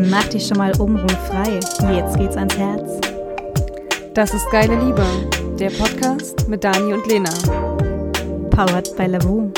[0.00, 1.58] Mach dich schon mal frei.
[1.92, 3.00] Jetzt geht's ans Herz.
[4.14, 5.04] Das ist Geile Liebe,
[5.58, 7.30] der Podcast mit Dani und Lena.
[8.48, 9.50] Powered by Lavu.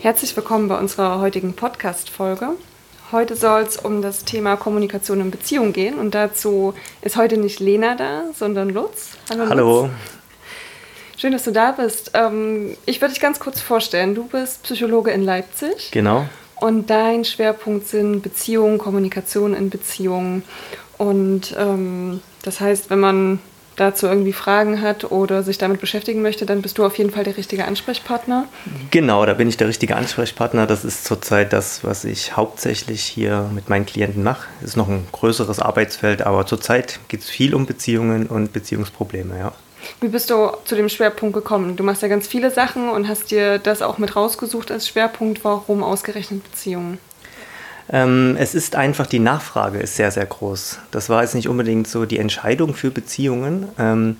[0.00, 2.50] Herzlich willkommen bei unserer heutigen Podcast-Folge.
[3.10, 7.58] Heute soll es um das Thema Kommunikation in Beziehung gehen und dazu ist heute nicht
[7.58, 9.16] Lena da, sondern Lutz.
[9.30, 9.48] Hallo.
[9.48, 9.82] Hallo.
[9.82, 9.92] Lutz.
[11.16, 12.10] Schön, dass du da bist.
[12.12, 14.14] Ähm, ich würde dich ganz kurz vorstellen.
[14.14, 15.90] Du bist Psychologe in Leipzig.
[15.90, 16.26] Genau.
[16.56, 20.42] Und dein Schwerpunkt sind Beziehungen, Kommunikation in Beziehungen.
[20.98, 23.38] Und ähm, das heißt, wenn man
[23.80, 27.24] dazu irgendwie Fragen hat oder sich damit beschäftigen möchte, dann bist du auf jeden Fall
[27.24, 28.46] der richtige Ansprechpartner.
[28.90, 30.66] Genau, da bin ich der richtige Ansprechpartner.
[30.66, 34.48] Das ist zurzeit das, was ich hauptsächlich hier mit meinen Klienten mache.
[34.60, 39.52] Ist noch ein größeres Arbeitsfeld, aber zurzeit geht es viel um Beziehungen und Beziehungsprobleme, ja.
[40.00, 41.76] Wie bist du zu dem Schwerpunkt gekommen?
[41.76, 45.44] Du machst ja ganz viele Sachen und hast dir das auch mit rausgesucht als Schwerpunkt.
[45.44, 46.98] Warum ausgerechnet Beziehungen?
[47.90, 50.78] Ähm, es ist einfach, die Nachfrage ist sehr, sehr groß.
[50.90, 54.16] Das war jetzt nicht unbedingt so die Entscheidung für Beziehungen, ähm,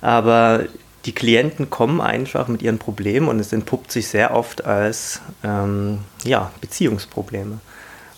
[0.00, 0.64] aber
[1.04, 6.00] die Klienten kommen einfach mit ihren Problemen und es entpuppt sich sehr oft als ähm,
[6.24, 7.58] ja, Beziehungsprobleme.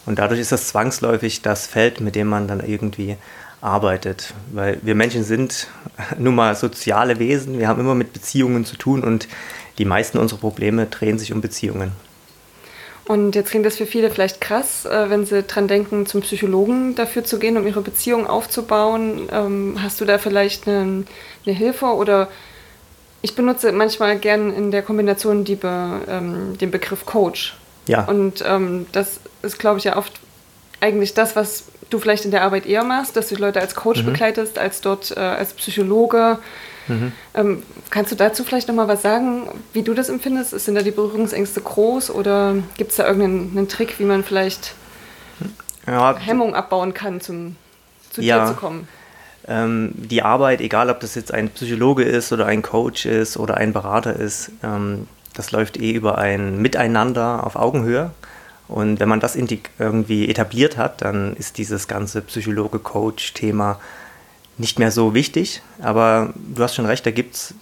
[0.07, 3.17] Und dadurch ist das zwangsläufig das Feld, mit dem man dann irgendwie
[3.61, 4.33] arbeitet.
[4.53, 5.69] Weil wir Menschen sind
[6.19, 9.29] nun mal soziale Wesen, wir haben immer mit Beziehungen zu tun und
[9.79, 11.93] die meisten unserer Probleme drehen sich um Beziehungen.
[13.11, 16.95] Und jetzt klingt das für viele vielleicht krass, äh, wenn sie dran denken, zum Psychologen
[16.95, 19.29] dafür zu gehen, um ihre Beziehung aufzubauen.
[19.33, 21.03] Ähm, hast du da vielleicht eine,
[21.45, 22.29] eine Hilfe oder
[23.21, 27.57] ich benutze manchmal gern in der Kombination die Be, ähm, den Begriff Coach.
[27.89, 28.05] Ja.
[28.05, 30.21] Und ähm, das ist, glaube ich, ja oft
[30.81, 33.75] eigentlich das, was du vielleicht in der Arbeit eher machst, dass du die Leute als
[33.75, 34.13] Coach mhm.
[34.13, 36.39] begleitest, als dort äh, als Psychologe.
[36.87, 37.13] Mhm.
[37.35, 40.59] Ähm, kannst du dazu vielleicht nochmal was sagen, wie du das empfindest?
[40.61, 44.75] Sind da die Berührungsängste groß oder gibt es da irgendeinen Trick, wie man vielleicht
[45.87, 47.57] ja, Hemmung abbauen kann, zum,
[48.11, 48.41] zu ja.
[48.41, 48.89] dir zu kommen?
[49.49, 53.57] Ähm, die Arbeit, egal ob das jetzt ein Psychologe ist oder ein Coach ist oder
[53.57, 58.11] ein Berater ist, ähm, das läuft eh über ein Miteinander auf Augenhöhe.
[58.69, 63.81] Und wenn man das irgendwie etabliert hat, dann ist dieses ganze Psychologe-Coach-Thema
[64.59, 65.63] nicht mehr so wichtig.
[65.81, 67.55] Aber du hast schon recht, da gibt es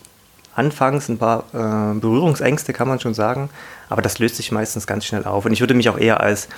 [0.58, 3.48] anfangs ein paar äh, Berührungsängste, kann man schon sagen.
[3.88, 5.44] Aber das löst sich meistens ganz schnell auf.
[5.44, 6.48] Und ich würde mich auch eher als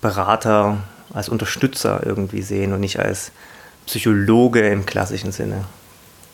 [0.00, 0.78] Berater,
[1.12, 3.32] als Unterstützer irgendwie sehen und nicht als
[3.86, 5.64] Psychologe im klassischen Sinne.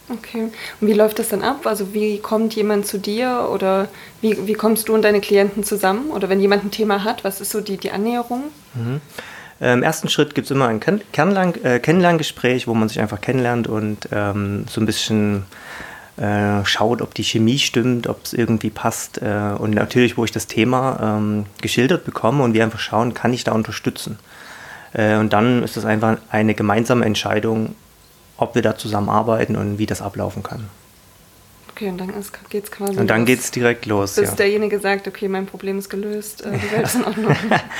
[0.08, 0.50] Okay.
[0.80, 1.66] Und wie läuft das dann ab?
[1.66, 3.88] Also wie kommt jemand zu dir oder
[4.20, 6.10] wie, wie kommst du und deine Klienten zusammen?
[6.10, 8.44] Oder wenn jemand ein Thema hat, was ist so die, die Annäherung?
[8.74, 9.00] Mhm.
[9.58, 14.08] Im ersten Schritt gibt es immer ein äh, Kennenlerngespräch, wo man sich einfach kennenlernt und
[14.12, 15.46] ähm, so ein bisschen
[16.16, 19.20] äh, schaut, ob die Chemie stimmt, ob es irgendwie passt.
[19.20, 23.32] Äh, und natürlich, wo ich das Thema ähm, geschildert bekomme und wir einfach schauen, kann
[23.32, 24.18] ich da unterstützen.
[24.94, 27.74] Äh, und dann ist das einfach eine gemeinsame Entscheidung,
[28.38, 30.68] ob wir da zusammenarbeiten und wie das ablaufen kann.
[31.76, 32.10] Okay, und dann
[32.48, 32.98] geht es quasi.
[32.98, 34.14] Und dann geht es direkt los.
[34.14, 34.36] Bis ja.
[34.36, 37.36] derjenige sagt, okay, mein Problem ist gelöst, äh, die Welt ist in Ordnung.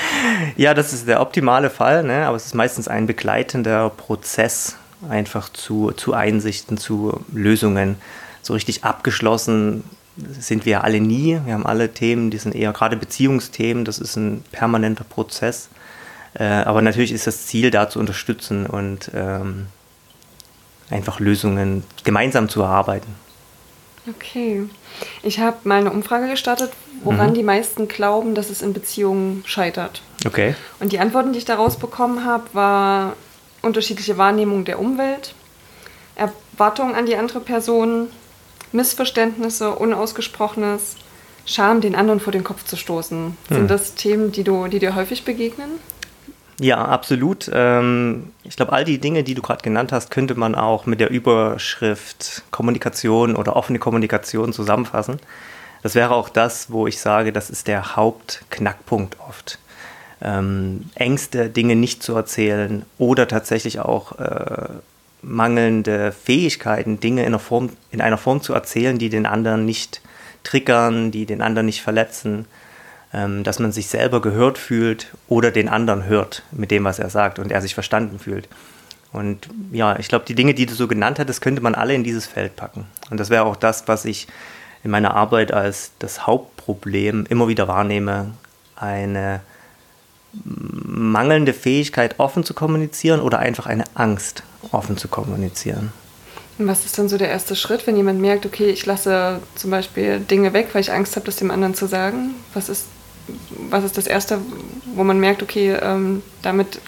[0.56, 2.26] ja, das ist der optimale Fall, ne?
[2.26, 4.76] aber es ist meistens ein begleitender Prozess
[5.08, 7.96] einfach zu, zu Einsichten, zu Lösungen.
[8.46, 9.82] So richtig abgeschlossen
[10.38, 11.40] sind wir alle nie.
[11.44, 15.68] Wir haben alle Themen, die sind eher gerade Beziehungsthemen, das ist ein permanenter Prozess.
[16.34, 19.66] Äh, aber natürlich ist das Ziel, da zu unterstützen und ähm,
[20.90, 23.12] einfach Lösungen gemeinsam zu erarbeiten.
[24.08, 24.68] Okay.
[25.24, 26.70] Ich habe mal eine Umfrage gestartet,
[27.02, 27.34] woran mhm.
[27.34, 30.02] die meisten glauben, dass es in Beziehungen scheitert.
[30.24, 30.54] Okay.
[30.78, 33.14] Und die Antworten, die ich daraus bekommen habe, war
[33.62, 35.34] unterschiedliche Wahrnehmung der Umwelt,
[36.14, 38.08] Erwartungen an die andere Person,
[38.72, 40.97] Missverständnisse, Unausgesprochenes,
[41.44, 43.37] Scham, den anderen vor den Kopf zu stoßen.
[43.49, 43.69] Sind hm.
[43.69, 45.71] das Themen, die, du, die dir häufig begegnen?
[46.58, 47.50] Ja, absolut.
[47.52, 51.00] Ähm, ich glaube, all die Dinge, die du gerade genannt hast, könnte man auch mit
[51.00, 55.20] der Überschrift Kommunikation oder offene Kommunikation zusammenfassen.
[55.82, 59.58] Das wäre auch das, wo ich sage, das ist der Hauptknackpunkt oft.
[60.23, 64.69] Ähm, Ängste, Dinge nicht zu erzählen oder tatsächlich auch äh,
[65.22, 70.00] mangelnde Fähigkeiten, Dinge in einer, Form, in einer Form zu erzählen, die den anderen nicht
[70.44, 72.46] triggern, die den anderen nicht verletzen
[73.16, 77.08] ähm, dass man sich selber gehört fühlt oder den anderen hört mit dem, was er
[77.08, 78.48] sagt und er sich verstanden fühlt.
[79.12, 82.04] Und ja, ich glaube, die Dinge, die du so genannt hattest, könnte man alle in
[82.04, 82.86] dieses Feld packen.
[83.08, 84.26] Und das wäre auch das, was ich
[84.84, 88.32] in meiner Arbeit als das Hauptproblem immer wieder wahrnehme.
[88.74, 89.40] Eine
[90.34, 94.42] mangelnde Fähigkeit, offen zu kommunizieren oder einfach eine Angst,
[94.72, 95.92] offen zu kommunizieren.
[96.58, 99.70] Und was ist dann so der erste Schritt, wenn jemand merkt, okay, ich lasse zum
[99.70, 102.34] Beispiel Dinge weg, weil ich Angst habe, das dem anderen zu sagen?
[102.54, 102.86] Was ist,
[103.70, 104.38] was ist das Erste,
[104.94, 106.80] wo man merkt, okay, ähm, damit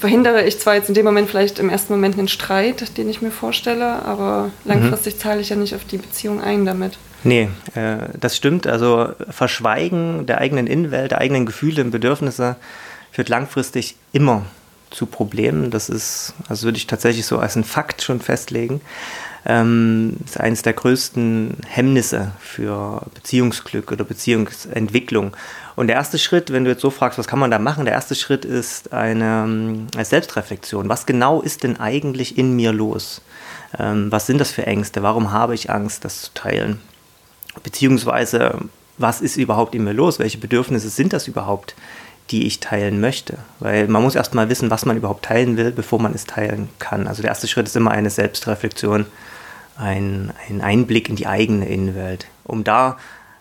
[0.00, 3.20] verhindere ich zwar jetzt in dem Moment vielleicht im ersten Moment einen Streit, den ich
[3.20, 5.18] mir vorstelle, aber langfristig mhm.
[5.18, 6.98] zahle ich ja nicht auf die Beziehung ein damit.
[7.24, 8.66] Nee, äh, das stimmt.
[8.66, 12.56] Also Verschweigen der eigenen Innenwelt, der eigenen Gefühle und Bedürfnisse
[13.10, 14.46] führt langfristig immer
[14.90, 15.70] zu Problemen.
[15.70, 18.80] Das ist, also würde ich tatsächlich so als ein Fakt schon festlegen.
[19.46, 25.36] Ähm, ist eines der größten Hemmnisse für Beziehungsglück oder Beziehungsentwicklung.
[25.76, 27.94] Und der erste Schritt, wenn du jetzt so fragst, was kann man da machen, der
[27.94, 30.88] erste Schritt ist eine, eine Selbstreflexion.
[30.88, 33.22] Was genau ist denn eigentlich in mir los?
[33.78, 35.02] Ähm, was sind das für Ängste?
[35.02, 36.80] Warum habe ich Angst, das zu teilen?
[37.62, 38.58] Beziehungsweise,
[38.98, 40.18] was ist überhaupt in mir los?
[40.18, 41.74] Welche Bedürfnisse sind das überhaupt,
[42.30, 43.38] die ich teilen möchte?
[43.58, 46.68] Weil man muss erst mal wissen, was man überhaupt teilen will, bevor man es teilen
[46.78, 47.06] kann.
[47.06, 49.06] Also der erste Schritt ist immer eine Selbstreflexion,
[49.76, 52.98] ein, ein Einblick in die eigene Innenwelt, um da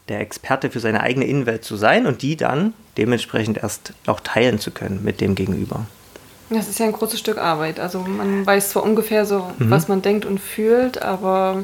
[0.07, 4.59] der Experte für seine eigene Innenwelt zu sein und die dann dementsprechend erst auch teilen
[4.59, 5.85] zu können mit dem Gegenüber.
[6.49, 7.79] Das ist ja ein großes Stück Arbeit.
[7.79, 9.69] Also man weiß zwar ungefähr so, mhm.
[9.69, 11.63] was man denkt und fühlt, aber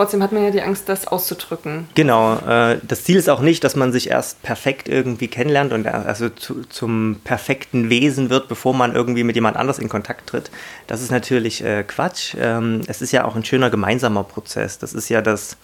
[0.00, 1.86] trotzdem hat man ja die Angst, das auszudrücken.
[1.94, 2.36] Genau.
[2.36, 6.30] Äh, das Ziel ist auch nicht, dass man sich erst perfekt irgendwie kennenlernt und also
[6.30, 10.50] zu, zum perfekten Wesen wird, bevor man irgendwie mit jemand anders in Kontakt tritt.
[10.86, 12.34] Das ist natürlich äh, Quatsch.
[12.40, 14.78] Ähm, es ist ja auch ein schöner gemeinsamer Prozess.
[14.78, 15.58] Das ist ja das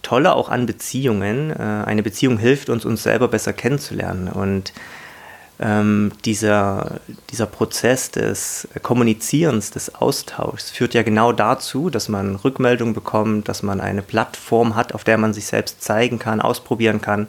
[0.00, 1.50] Tolle auch an Beziehungen.
[1.50, 4.28] Äh, eine Beziehung hilft uns, uns selber besser kennenzulernen.
[4.28, 4.72] Und
[5.60, 7.00] ähm, dieser,
[7.30, 13.62] dieser Prozess des Kommunizierens, des Austauschs führt ja genau dazu, dass man Rückmeldung bekommt, dass
[13.62, 17.26] man eine Plattform hat, auf der man sich selbst zeigen kann, ausprobieren kann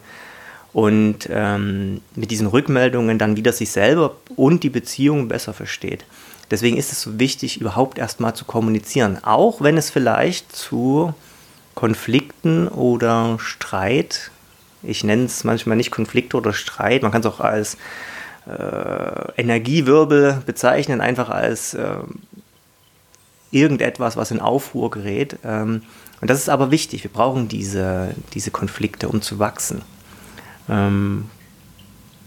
[0.73, 6.05] und ähm, mit diesen Rückmeldungen dann wieder sich selber und die Beziehung besser versteht.
[6.51, 11.13] Deswegen ist es so wichtig, überhaupt erstmal zu kommunizieren, auch wenn es vielleicht zu
[11.75, 14.31] Konflikten oder Streit,
[14.83, 17.77] ich nenne es manchmal nicht Konflikte oder Streit, man kann es auch als
[19.37, 21.95] Energiewirbel bezeichnen, einfach als äh,
[23.51, 25.37] irgendetwas, was in Aufruhr gerät.
[25.43, 25.83] Ähm,
[26.21, 29.81] und das ist aber wichtig, wir brauchen diese, diese Konflikte, um zu wachsen.
[30.69, 31.25] Ähm,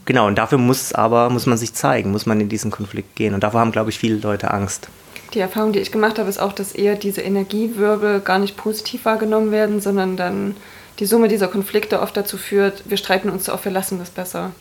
[0.05, 3.35] genau, und dafür muss aber, muss man sich zeigen, muss man in diesen Konflikt gehen.
[3.35, 4.89] Und davor haben, glaube ich, viele Leute Angst.
[5.35, 9.05] Die Erfahrung, die ich gemacht habe, ist auch, dass eher diese Energiewirbel gar nicht positiv
[9.05, 10.57] wahrgenommen werden, sondern dann
[10.99, 14.11] die Summe dieser Konflikte oft dazu führt, wir streiten uns so oft, wir lassen das
[14.11, 14.53] besser.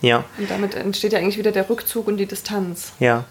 [0.00, 0.24] Ja.
[0.38, 2.92] Und damit entsteht ja eigentlich wieder der Rückzug und die Distanz.
[3.00, 3.24] Ja.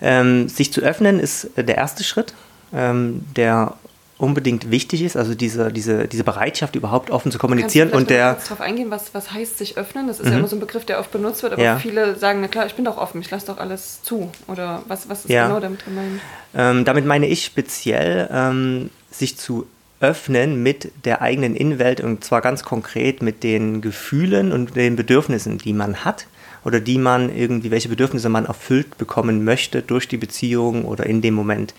[0.00, 2.34] Ähm, sich zu öffnen ist der erste Schritt,
[2.72, 3.74] ähm, der
[4.18, 7.90] unbedingt wichtig ist, also diese, diese, diese Bereitschaft überhaupt offen zu kommunizieren.
[7.90, 10.08] Kannst du und der kurz darauf eingehen, was, was heißt sich öffnen?
[10.08, 10.32] Das ist mhm.
[10.32, 11.78] ja immer so ein Begriff, der oft benutzt wird, aber ja.
[11.78, 14.30] viele sagen, na klar, ich bin doch offen, ich lasse doch alles zu.
[14.48, 15.46] Oder was, was ist ja.
[15.46, 16.20] genau damit gemeint?
[16.54, 19.66] Ähm, damit meine ich speziell, ähm, sich zu
[20.00, 25.58] öffnen mit der eigenen Innenwelt und zwar ganz konkret mit den Gefühlen und den Bedürfnissen,
[25.58, 26.26] die man hat
[26.64, 31.20] oder die man irgendwie, welche Bedürfnisse man erfüllt bekommen möchte durch die Beziehung oder in
[31.20, 31.74] dem Moment.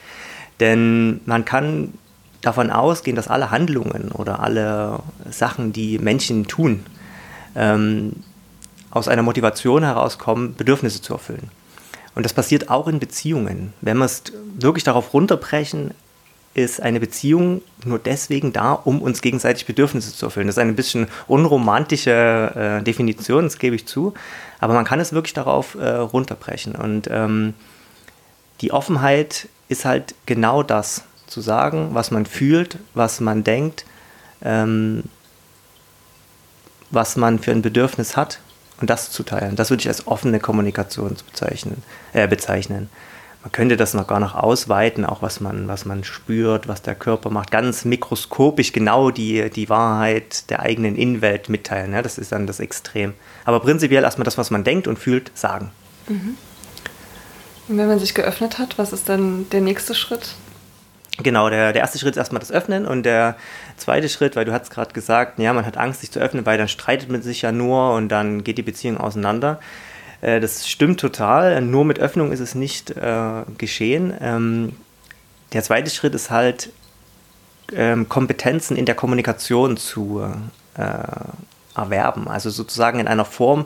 [0.60, 1.94] Denn man kann
[2.42, 5.00] davon ausgehen, dass alle Handlungen oder alle
[5.30, 6.86] Sachen, die Menschen tun,
[7.56, 8.14] ähm,
[8.92, 11.52] aus einer Motivation herauskommen, Bedürfnisse zu erfüllen.
[12.16, 13.74] Und das passiert auch in Beziehungen.
[13.82, 14.24] Wenn wir es
[14.58, 15.92] wirklich darauf runterbrechen,
[16.54, 20.48] ist eine Beziehung nur deswegen da, um uns gegenseitig Bedürfnisse zu erfüllen.
[20.48, 24.14] Das ist eine bisschen unromantische äh, Definition, das gebe ich zu,
[24.60, 26.76] aber man kann es wirklich darauf äh, runterbrechen.
[26.76, 27.54] Und ähm,
[28.62, 33.86] die Offenheit ist halt genau das, zu sagen, was man fühlt, was man denkt,
[34.42, 35.04] ähm,
[36.90, 38.40] was man für ein Bedürfnis hat
[38.82, 39.56] und das zu teilen.
[39.56, 41.84] Das würde ich als offene Kommunikation bezeichnen.
[42.14, 42.90] Äh, bezeichnen
[43.42, 46.96] man könnte das noch gar noch ausweiten, auch was man, was man spürt, was der
[46.96, 51.94] Körper macht, ganz mikroskopisch genau die, die Wahrheit der eigenen Innenwelt mitteilen.
[51.94, 53.14] Ja, das ist dann das Extrem.
[53.46, 55.72] Aber prinzipiell erstmal das, was man denkt und fühlt, sagen.
[56.10, 56.38] Mhm.
[57.70, 60.36] Und wenn man sich geöffnet hat, was ist dann der nächste Schritt?
[61.22, 63.36] Genau, der, der erste Schritt ist erstmal das Öffnen und der
[63.78, 66.58] zweite Schritt, weil du hast gerade gesagt, ja, man hat Angst, sich zu öffnen, weil
[66.58, 69.60] dann streitet man sich ja nur und dann geht die Beziehung auseinander.
[70.22, 71.62] Äh, das stimmt total.
[71.62, 74.14] Nur mit Öffnung ist es nicht äh, geschehen.
[74.20, 74.76] Ähm,
[75.54, 76.70] der zweite Schritt ist halt,
[77.74, 80.22] ähm, Kompetenzen in der Kommunikation zu
[80.76, 80.84] äh,
[81.76, 82.28] erwerben.
[82.28, 83.66] Also sozusagen in einer Form,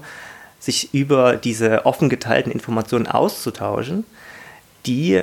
[0.60, 4.05] sich über diese offen geteilten Informationen auszutauschen,
[4.86, 5.22] die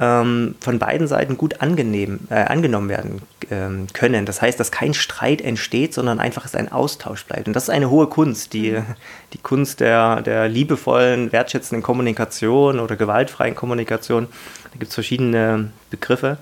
[0.00, 4.26] ähm, von beiden Seiten gut angenehm, äh, angenommen werden ähm, können.
[4.26, 7.46] Das heißt, dass kein Streit entsteht, sondern einfach es ein Austausch bleibt.
[7.46, 8.84] Und das ist eine hohe Kunst, die, mhm.
[9.32, 14.26] die Kunst der, der liebevollen, wertschätzenden Kommunikation oder gewaltfreien Kommunikation.
[14.72, 16.38] Da gibt es verschiedene Begriffe.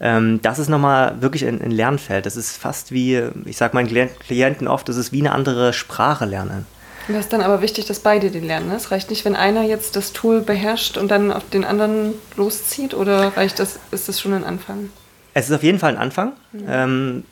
[0.00, 2.26] Ähm, das ist nochmal wirklich ein, ein Lernfeld.
[2.26, 6.24] Das ist fast wie, ich sage meinen Klienten oft, das ist wie eine andere Sprache
[6.24, 6.66] lernen.
[7.08, 8.68] Das ist dann aber wichtig, dass beide den lernen.
[8.68, 8.76] Ne?
[8.76, 12.94] Es reicht nicht, wenn einer jetzt das Tool beherrscht und dann auf den anderen loszieht,
[12.94, 14.90] oder reicht das, ist das schon ein Anfang?
[15.34, 16.64] Es ist auf jeden Fall ein Anfang, mhm.
[16.68, 17.24] ähm,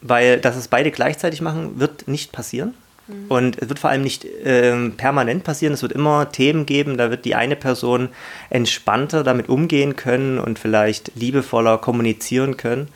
[0.00, 2.74] weil dass es beide gleichzeitig machen, wird nicht passieren.
[3.06, 3.26] Mhm.
[3.28, 5.74] Und es wird vor allem nicht äh, permanent passieren.
[5.74, 8.08] Es wird immer Themen geben, da wird die eine Person
[8.50, 12.88] entspannter damit umgehen können und vielleicht liebevoller kommunizieren können.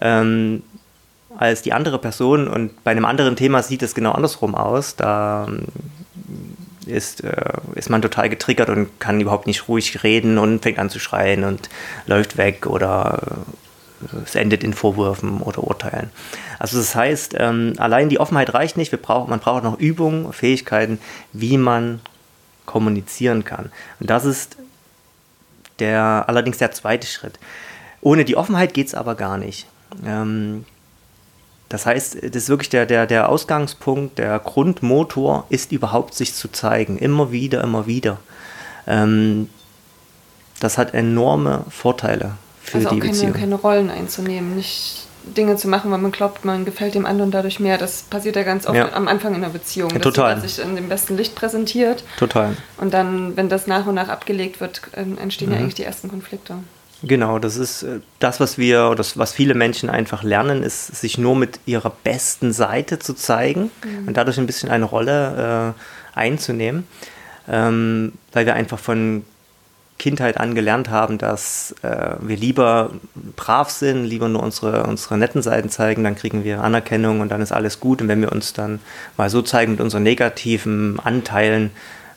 [0.00, 0.62] Ähm,
[1.38, 4.96] als die andere Person und bei einem anderen Thema sieht es genau andersrum aus.
[4.96, 5.66] Da ähm,
[6.84, 10.90] ist, äh, ist man total getriggert und kann überhaupt nicht ruhig reden und fängt an
[10.90, 11.68] zu schreien und
[12.06, 13.20] läuft weg oder
[14.12, 16.10] äh, es endet in Vorwürfen oder Urteilen.
[16.58, 20.32] Also das heißt, ähm, allein die Offenheit reicht nicht, wir brauchen, man braucht noch Übungen,
[20.32, 20.98] Fähigkeiten,
[21.32, 22.00] wie man
[22.66, 23.70] kommunizieren kann.
[24.00, 24.56] Und das ist
[25.78, 27.38] der, allerdings der zweite Schritt.
[28.00, 29.66] Ohne die Offenheit geht es aber gar nicht.
[30.04, 30.64] Ähm,
[31.68, 36.48] das heißt, das ist wirklich der, der, der Ausgangspunkt, der Grundmotor ist überhaupt sich zu
[36.48, 36.98] zeigen.
[36.98, 38.18] Immer wieder, immer wieder.
[38.86, 39.50] Ähm,
[40.60, 42.32] das hat enorme Vorteile
[42.62, 43.32] für also die keine, Beziehung.
[43.34, 45.06] keine Rollen einzunehmen, nicht
[45.36, 47.76] Dinge zu machen, weil man glaubt, man gefällt dem anderen dadurch mehr.
[47.76, 48.92] Das passiert ja ganz oft ja.
[48.92, 50.34] am Anfang in einer Beziehung, ja, total.
[50.34, 52.02] dass man sich in dem besten Licht präsentiert.
[52.18, 52.56] Total.
[52.78, 55.54] Und dann, wenn das nach und nach abgelegt wird, entstehen mhm.
[55.54, 56.56] ja eigentlich die ersten Konflikte.
[57.02, 61.16] Genau, das ist äh, das, was wir, das, was viele Menschen einfach lernen, ist, sich
[61.16, 64.08] nur mit ihrer besten Seite zu zeigen mhm.
[64.08, 66.86] und dadurch ein bisschen eine Rolle äh, einzunehmen,
[67.48, 69.24] ähm, weil wir einfach von
[69.98, 72.92] Kindheit an gelernt haben, dass äh, wir lieber
[73.36, 77.40] brav sind, lieber nur unsere, unsere netten Seiten zeigen, dann kriegen wir Anerkennung und dann
[77.40, 78.00] ist alles gut.
[78.00, 78.80] Und wenn wir uns dann
[79.16, 81.70] mal so zeigen mit unseren negativen Anteilen,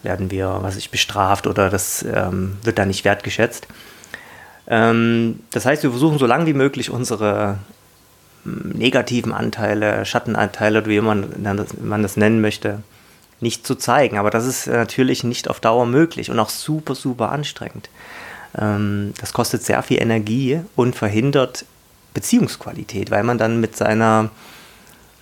[0.04, 3.68] werden wir, was ich, bestraft oder das ähm, wird dann nicht wertgeschätzt.
[4.72, 7.60] Ähm, das heißt, wir versuchen so lange wie möglich unsere
[8.46, 11.28] hm, negativen Anteile, Schattenanteile, wie man,
[11.84, 12.82] man das nennen möchte,
[13.42, 14.18] nicht zu zeigen.
[14.18, 17.90] Aber das ist natürlich nicht auf Dauer möglich und auch super, super anstrengend.
[18.58, 21.66] Ähm, das kostet sehr viel Energie und verhindert
[22.14, 24.30] Beziehungsqualität, weil man dann mit seiner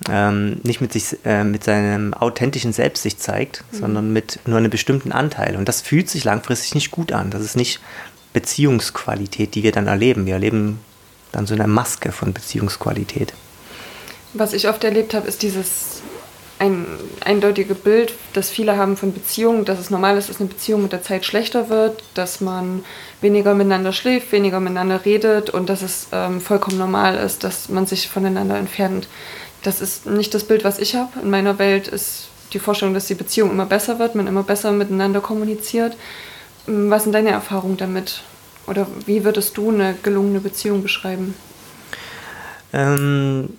[0.09, 3.77] ähm, nicht mit sich äh, mit seinem authentischen Selbst sich zeigt, mhm.
[3.77, 5.55] sondern mit nur einem bestimmten Anteil.
[5.55, 7.31] Und das fühlt sich langfristig nicht gut an.
[7.31, 7.81] Das ist nicht
[8.33, 10.25] Beziehungsqualität, die wir dann erleben.
[10.25, 10.79] Wir erleben
[11.31, 13.33] dann so eine Maske von Beziehungsqualität.
[14.33, 16.01] Was ich oft erlebt habe, ist dieses
[16.59, 16.85] ein
[17.21, 20.91] eindeutige Bild, das viele haben von Beziehungen, dass es normal ist, dass eine Beziehung mit
[20.91, 22.83] der Zeit schlechter wird, dass man
[23.21, 27.85] weniger miteinander schläft, weniger miteinander redet und dass es ähm, vollkommen normal ist, dass man
[27.85, 29.07] sich voneinander entfernt.
[29.63, 31.19] Das ist nicht das Bild, was ich habe.
[31.23, 34.71] In meiner Welt ist die Vorstellung, dass die Beziehung immer besser wird, man immer besser
[34.71, 35.95] miteinander kommuniziert.
[36.71, 38.21] Was sind deine Erfahrungen damit?
[38.67, 41.33] Oder wie würdest du eine gelungene Beziehung beschreiben?
[42.71, 43.49] Ähm,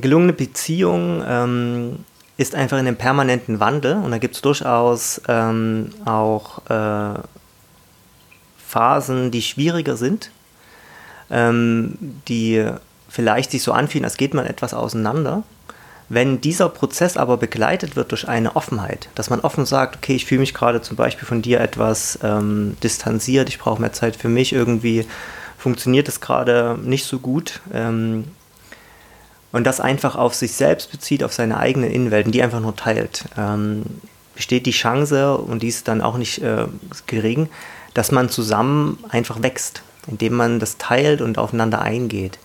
[0.00, 1.98] gelungene Beziehung ähm,
[2.38, 7.18] ist einfach in einem permanenten Wandel und da gibt es durchaus ähm, auch äh,
[8.66, 10.30] Phasen, die schwieriger sind,
[11.30, 12.66] ähm, die
[13.10, 15.42] vielleicht sich so anfühlen, als geht man etwas auseinander.
[16.08, 20.26] Wenn dieser Prozess aber begleitet wird durch eine Offenheit, dass man offen sagt, okay, ich
[20.26, 24.28] fühle mich gerade zum Beispiel von dir etwas ähm, distanziert, ich brauche mehr Zeit für
[24.28, 25.06] mich, irgendwie
[25.58, 27.60] funktioniert es gerade nicht so gut.
[27.72, 28.24] Ähm,
[29.50, 33.24] und das einfach auf sich selbst bezieht, auf seine eigenen Innenwelten, die einfach nur teilt,
[33.38, 33.84] ähm,
[34.34, 36.66] besteht die Chance, und die ist dann auch nicht äh,
[37.06, 37.48] gering,
[37.94, 42.38] dass man zusammen einfach wächst, indem man das teilt und aufeinander eingeht.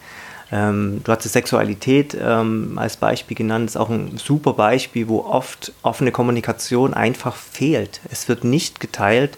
[0.52, 5.20] Ähm, du hast Sexualität ähm, als Beispiel genannt, das ist auch ein super Beispiel, wo
[5.22, 8.02] oft offene Kommunikation einfach fehlt.
[8.10, 9.38] Es wird nicht geteilt,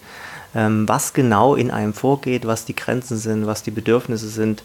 [0.56, 4.64] ähm, was genau in einem vorgeht, was die Grenzen sind, was die Bedürfnisse sind.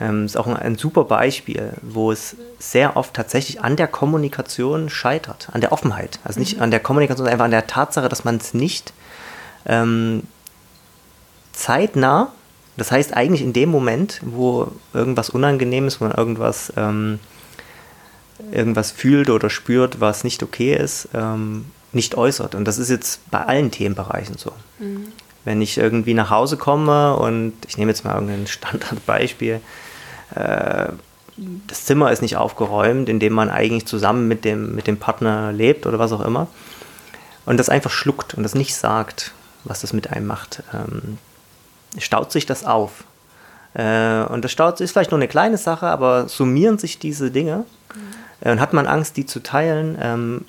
[0.00, 4.88] Ähm, ist auch ein, ein, super Beispiel, wo es sehr oft tatsächlich an der Kommunikation
[4.88, 6.20] scheitert, an der Offenheit.
[6.24, 6.62] Also nicht mhm.
[6.62, 8.92] an der Kommunikation, sondern einfach an der Tatsache, dass man es nicht
[9.66, 10.22] ähm,
[11.52, 12.32] zeitnah
[12.76, 17.18] das heißt eigentlich in dem Moment, wo irgendwas unangenehm ist, wo man irgendwas, ähm,
[18.50, 22.54] irgendwas fühlt oder spürt, was nicht okay ist, ähm, nicht äußert.
[22.54, 24.52] Und das ist jetzt bei allen Themenbereichen so.
[24.78, 25.08] Mhm.
[25.44, 29.60] Wenn ich irgendwie nach Hause komme und ich nehme jetzt mal irgendein Standardbeispiel,
[30.34, 30.88] äh,
[31.66, 35.52] das Zimmer ist nicht aufgeräumt, in dem man eigentlich zusammen mit dem, mit dem Partner
[35.52, 36.46] lebt oder was auch immer,
[37.44, 39.32] und das einfach schluckt und das nicht sagt,
[39.64, 40.62] was das mit einem macht.
[40.72, 41.18] Ähm,
[41.98, 43.04] staut sich das auf.
[43.74, 47.64] Äh, und das staut, ist vielleicht nur eine kleine Sache, aber summieren sich diese Dinge
[47.94, 48.50] mhm.
[48.52, 50.44] und hat man Angst, die zu teilen, ähm,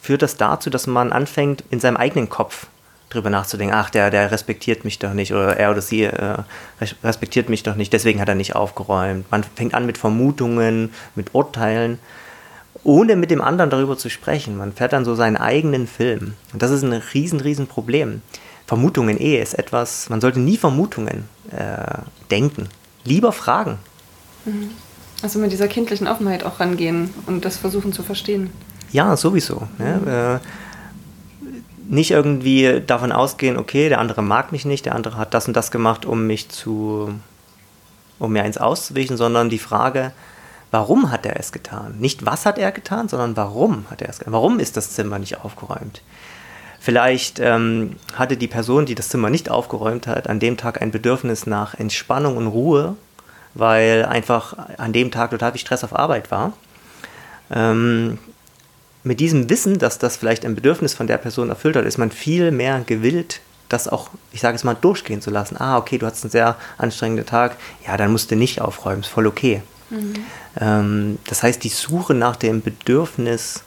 [0.00, 2.66] führt das dazu, dass man anfängt, in seinem eigenen Kopf
[3.10, 6.36] drüber nachzudenken, ach, der, der respektiert mich doch nicht oder er oder sie äh,
[7.02, 9.30] respektiert mich doch nicht, deswegen hat er nicht aufgeräumt.
[9.30, 11.98] Man fängt an mit Vermutungen, mit Urteilen,
[12.84, 14.56] ohne mit dem anderen darüber zu sprechen.
[14.56, 16.34] Man fährt dann so seinen eigenen Film.
[16.52, 18.22] Und das ist ein riesen, riesen Problem.
[18.68, 22.68] Vermutungen eh ist etwas, man sollte nie Vermutungen äh, denken.
[23.02, 23.78] Lieber fragen.
[24.44, 24.72] Mhm.
[25.22, 28.50] Also mit dieser kindlichen Offenheit auch rangehen und das versuchen zu verstehen.
[28.92, 29.66] Ja, sowieso.
[29.78, 30.00] Ne?
[30.02, 30.08] Mhm.
[30.08, 30.38] Äh,
[31.88, 35.54] nicht irgendwie davon ausgehen, okay, der andere mag mich nicht, der andere hat das und
[35.54, 37.14] das gemacht, um mich zu,
[38.18, 40.12] um mir eins auszuwischen, sondern die Frage,
[40.70, 41.94] warum hat er es getan?
[41.98, 44.34] Nicht was hat er getan, sondern warum hat er es getan?
[44.34, 46.02] Warum ist das Zimmer nicht aufgeräumt?
[46.80, 50.90] Vielleicht ähm, hatte die Person, die das Zimmer nicht aufgeräumt hat, an dem Tag ein
[50.90, 52.96] Bedürfnis nach Entspannung und Ruhe,
[53.54, 56.52] weil einfach an dem Tag total viel Stress auf Arbeit war.
[57.50, 58.18] Ähm,
[59.02, 62.10] mit diesem Wissen, dass das vielleicht ein Bedürfnis von der Person erfüllt hat, ist man
[62.10, 65.56] viel mehr gewillt, das auch, ich sage es mal, durchgehen zu lassen.
[65.58, 67.56] Ah, okay, du hast einen sehr anstrengenden Tag,
[67.86, 69.62] ja, dann musst du nicht aufräumen, ist voll okay.
[69.90, 70.14] Mhm.
[70.60, 73.62] Ähm, das heißt, die Suche nach dem Bedürfnis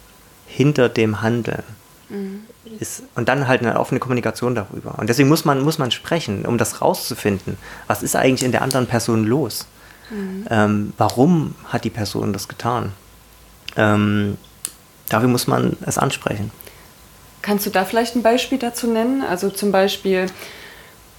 [0.47, 1.63] hinter dem Handeln.
[2.09, 2.45] Mhm.
[2.79, 4.99] Ist, und dann halt eine offene Kommunikation darüber.
[4.99, 7.57] Und deswegen muss man, muss man sprechen, um das rauszufinden.
[7.87, 9.65] Was ist eigentlich in der anderen Person los?
[10.11, 10.45] Mhm.
[10.49, 12.91] Ähm, warum hat die Person das getan?
[13.77, 14.37] Ähm,
[15.09, 16.51] dafür muss man es ansprechen.
[17.41, 19.23] Kannst du da vielleicht ein Beispiel dazu nennen?
[19.23, 20.27] Also zum Beispiel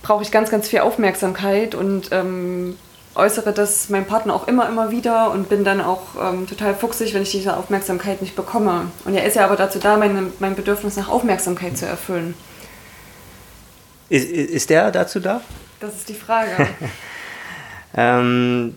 [0.03, 2.77] brauche ich ganz, ganz viel Aufmerksamkeit und ähm,
[3.15, 7.15] äußere das meinem Partner auch immer, immer wieder und bin dann auch ähm, total fuchsig,
[7.15, 8.91] wenn ich diese Aufmerksamkeit nicht bekomme.
[9.05, 12.35] Und er ist ja aber dazu da, mein, mein Bedürfnis nach Aufmerksamkeit zu erfüllen.
[14.09, 15.41] Ist, ist der dazu da?
[15.81, 16.51] Das ist die Frage.
[17.97, 18.77] ähm,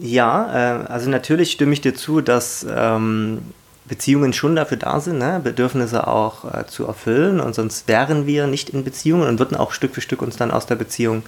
[0.00, 3.42] ja, äh, also natürlich stimme ich dir zu, dass ähm,
[3.86, 5.40] Beziehungen schon dafür da sind, ne?
[5.42, 9.72] Bedürfnisse auch äh, zu erfüllen und sonst wären wir nicht in Beziehungen und würden auch
[9.72, 11.22] Stück für Stück uns dann aus der Beziehung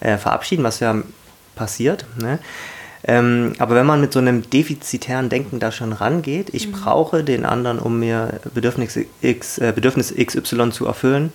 [0.00, 0.96] äh, verabschieden, was ja
[1.54, 2.06] passiert.
[2.16, 2.38] Ne?
[3.04, 6.72] Ähm, aber wenn man mit so einem defizitären Denken da schon rangeht, ich mhm.
[6.72, 11.32] brauche den anderen, um mir Bedürfnis, X, äh, Bedürfnis XY zu erfüllen,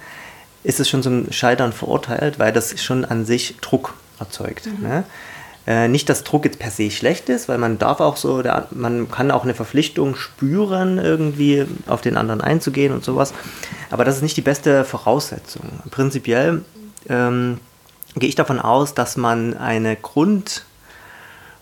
[0.64, 4.68] ist es schon zum Scheitern verurteilt, weil das schon an sich Druck erzeugt.
[4.68, 4.88] Mhm.
[4.88, 5.04] Ne?
[5.66, 8.68] Äh, nicht, dass Druck jetzt per se schlecht ist, weil man darf auch so, der,
[8.72, 13.34] man kann auch eine Verpflichtung spüren, irgendwie auf den anderen einzugehen und sowas.
[13.90, 15.64] Aber das ist nicht die beste Voraussetzung.
[15.90, 16.64] Prinzipiell
[17.08, 17.60] ähm,
[18.16, 20.66] gehe ich davon aus, dass man eine Grund,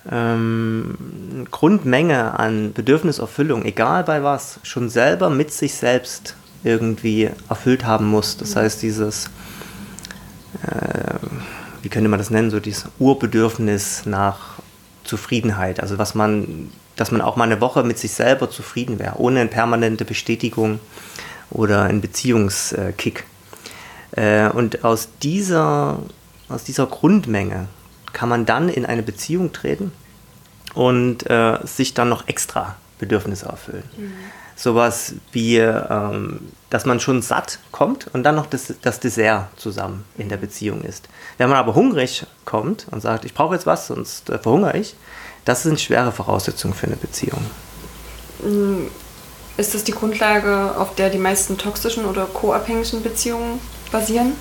[0.10, 8.08] ähm, Grundmenge an Bedürfniserfüllung, egal bei was, schon selber mit sich selbst irgendwie erfüllt haben
[8.08, 8.38] muss.
[8.38, 9.26] Das heißt, dieses
[10.68, 11.20] äh,
[11.82, 14.60] wie könnte man das nennen, so dieses Urbedürfnis nach
[15.04, 15.80] Zufriedenheit.
[15.80, 19.42] Also was man, dass man auch mal eine Woche mit sich selber zufrieden wäre, ohne
[19.42, 20.80] eine permanente Bestätigung
[21.50, 23.26] oder einen Beziehungskick.
[24.12, 26.00] Äh, und aus dieser,
[26.50, 27.68] aus dieser Grundmenge
[28.14, 29.92] kann man dann in eine Beziehung treten
[30.74, 33.84] und äh, sich dann noch extra Bedürfnisse erfüllen.
[33.98, 34.14] Mhm
[34.62, 40.06] sowas wie, ähm, dass man schon satt kommt und dann noch das, das Dessert zusammen
[40.18, 41.10] in der Beziehung ist.
[41.40, 44.96] Wenn man aber hungrig kommt und sagt, ich brauche jetzt was, sonst äh, verhungere ich,
[45.46, 47.42] das sind schwere Voraussetzungen für eine Beziehung.
[48.44, 48.88] Mm,
[49.58, 53.60] ist das die Grundlage, auf der die meisten toxischen oder co-abhängigen Beziehungen
[53.92, 54.34] basieren?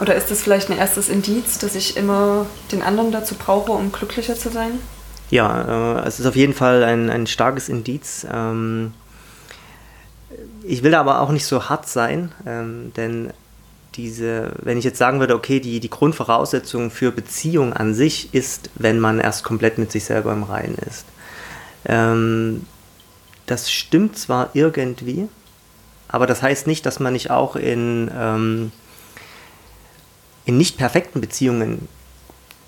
[0.00, 3.90] Oder ist das vielleicht ein erstes Indiz, dass ich immer den anderen dazu brauche, um
[3.90, 4.78] glücklicher zu sein?
[5.30, 8.26] Ja, äh, es ist auf jeden Fall ein, ein starkes Indiz.
[8.32, 8.92] Ähm,
[10.62, 13.32] ich will aber auch nicht so hart sein, ähm, denn
[13.94, 18.70] diese, wenn ich jetzt sagen würde, okay, die, die Grundvoraussetzung für Beziehung an sich ist,
[18.74, 21.06] wenn man erst komplett mit sich selber im Reinen ist.
[21.86, 22.66] Ähm,
[23.46, 25.28] das stimmt zwar irgendwie,
[26.08, 28.72] aber das heißt nicht, dass man nicht auch in, ähm,
[30.44, 31.88] in nicht perfekten Beziehungen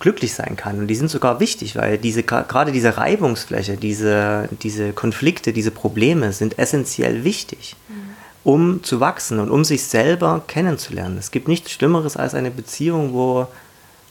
[0.01, 0.79] glücklich sein kann.
[0.79, 6.33] Und die sind sogar wichtig, weil diese, gerade diese Reibungsfläche, diese, diese Konflikte, diese Probleme
[6.33, 7.95] sind essentiell wichtig, mhm.
[8.45, 11.19] um zu wachsen und um sich selber kennenzulernen.
[11.19, 13.47] Es gibt nichts Schlimmeres als eine Beziehung, wo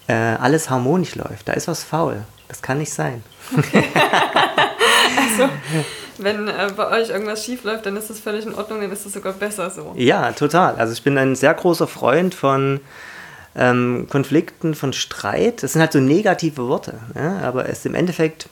[0.08, 1.48] äh, alles harmonisch läuft.
[1.48, 2.24] Da ist was faul.
[2.48, 3.24] Das kann nicht sein.
[5.18, 5.50] Also,
[6.18, 9.06] wenn äh, bei euch irgendwas schief läuft, dann ist das völlig in Ordnung, dann ist
[9.06, 9.94] das sogar besser so.
[9.96, 10.76] Ja, total.
[10.76, 12.80] Also ich bin ein sehr großer Freund von
[13.58, 15.64] ähm, Konflikten, von Streit.
[15.64, 17.40] Das sind halt so negative Worte, ja?
[17.40, 18.50] aber es ist im Endeffekt,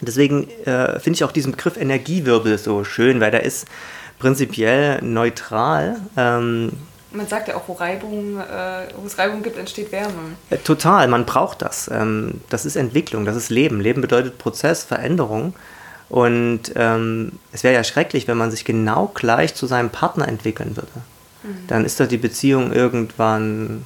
[0.00, 3.66] deswegen äh, finde ich auch diesen Begriff Energiewirbel so schön, weil der ist
[4.18, 5.96] prinzipiell neutral.
[6.16, 6.72] Ähm,
[7.12, 10.36] Man sagt ja auch, wo, Reibung, äh, wo es Reibung gibt, entsteht Wärme.
[10.50, 11.88] Äh, total, man braucht das.
[11.92, 13.80] Ähm, das ist Entwicklung, das ist Leben.
[13.80, 15.54] Leben bedeutet Prozess, Veränderung.
[16.08, 20.76] Und ähm, es wäre ja schrecklich, wenn man sich genau gleich zu seinem Partner entwickeln
[20.76, 20.88] würde.
[21.42, 21.66] Mhm.
[21.66, 23.84] Dann ist doch die Beziehung irgendwann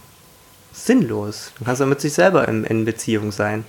[0.73, 1.53] sinnlos.
[1.59, 3.65] Du kannst ja mit sich selber in, in Beziehung sein.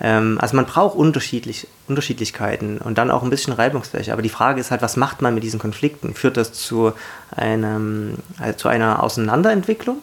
[0.00, 4.12] Ähm, also man braucht unterschiedlich, Unterschiedlichkeiten und dann auch ein bisschen Reibungsfläche.
[4.12, 6.14] Aber die Frage ist halt, was macht man mit diesen Konflikten?
[6.14, 6.92] Führt das zu,
[7.34, 9.98] einem, also zu einer Auseinanderentwicklung?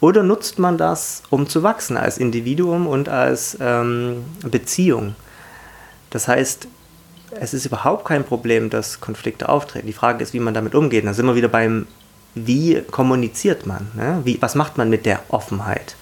[0.00, 5.16] Oder nutzt man das, um zu wachsen als Individuum und als ähm, Beziehung?
[6.10, 6.68] Das heißt,
[7.40, 9.86] es ist überhaupt kein Problem, dass Konflikte auftreten.
[9.86, 11.06] Die Frage ist, wie man damit umgeht.
[11.06, 11.86] Da sind wir wieder beim,
[12.34, 13.90] wie kommuniziert man?
[13.94, 14.20] Ne?
[14.24, 15.96] Wie, was macht man mit der Offenheit?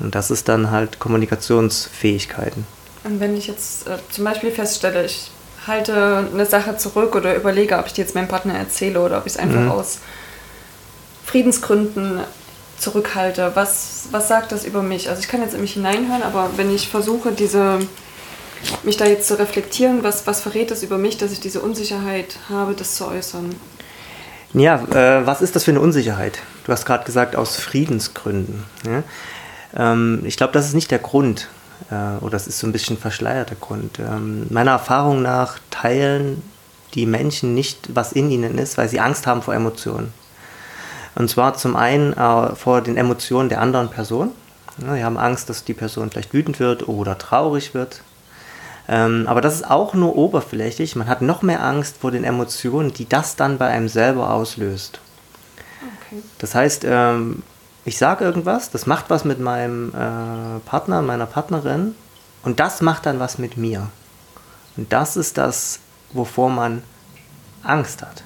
[0.00, 2.66] Und das ist dann halt Kommunikationsfähigkeiten.
[3.04, 5.30] Und wenn ich jetzt äh, zum Beispiel feststelle, ich
[5.66, 9.26] halte eine Sache zurück oder überlege, ob ich die jetzt meinem Partner erzähle oder ob
[9.26, 9.70] ich es einfach mhm.
[9.70, 9.98] aus
[11.24, 12.20] Friedensgründen
[12.78, 15.08] zurückhalte, was, was sagt das über mich?
[15.08, 17.78] Also ich kann jetzt in mich hineinhören, aber wenn ich versuche, diese,
[18.82, 22.36] mich da jetzt zu reflektieren, was, was verrät das über mich, dass ich diese Unsicherheit
[22.48, 23.54] habe, das zu äußern?
[24.54, 26.40] Ja, äh, was ist das für eine Unsicherheit?
[26.64, 28.64] Du hast gerade gesagt, aus Friedensgründen.
[28.84, 29.02] Ja?
[29.74, 31.48] Ähm, ich glaube, das ist nicht der Grund,
[31.90, 33.98] äh, oder das ist so ein bisschen verschleierter Grund.
[33.98, 36.42] Ähm, meiner Erfahrung nach teilen
[36.94, 40.12] die Menschen nicht, was in ihnen ist, weil sie Angst haben vor Emotionen.
[41.14, 44.32] Und zwar zum einen äh, vor den Emotionen der anderen Person.
[44.86, 48.02] Ja, sie haben Angst, dass die Person vielleicht wütend wird oder traurig wird.
[48.92, 50.96] Ähm, aber das ist auch nur oberflächlich.
[50.96, 55.00] Man hat noch mehr Angst vor den Emotionen, die das dann bei einem selber auslöst.
[55.80, 56.22] Okay.
[56.36, 57.42] Das heißt, ähm,
[57.86, 61.94] ich sage irgendwas, das macht was mit meinem äh, Partner, meiner Partnerin
[62.42, 63.88] und das macht dann was mit mir.
[64.76, 65.78] Und das ist das,
[66.12, 66.82] wovor man
[67.62, 68.24] Angst hat.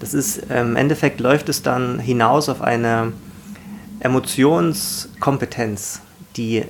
[0.00, 3.12] Das ist, im Endeffekt läuft es dann hinaus auf eine
[4.00, 6.00] Emotionskompetenz,
[6.36, 6.64] die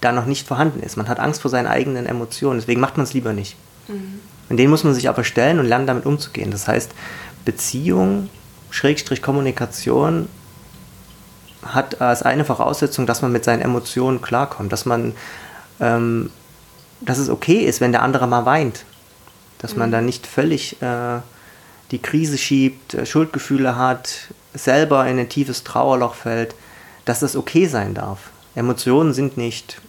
[0.00, 0.96] da noch nicht vorhanden ist.
[0.96, 3.56] Man hat Angst vor seinen eigenen Emotionen, deswegen macht man es lieber nicht.
[3.88, 4.20] Mhm.
[4.48, 6.50] Und den muss man sich aber stellen und lernen, damit umzugehen.
[6.50, 6.92] Das heißt,
[7.44, 8.28] Beziehung,
[8.70, 10.28] Schrägstrich Kommunikation
[11.64, 15.14] hat als eine Voraussetzung, dass man mit seinen Emotionen klarkommt, dass man,
[15.78, 16.30] ähm,
[17.00, 18.84] dass es okay ist, wenn der andere mal weint,
[19.58, 19.80] dass mhm.
[19.80, 21.20] man da nicht völlig äh,
[21.90, 26.54] die Krise schiebt, äh, Schuldgefühle hat, selber in ein tiefes Trauerloch fällt,
[27.04, 28.30] dass das okay sein darf.
[28.54, 29.80] Emotionen sind nicht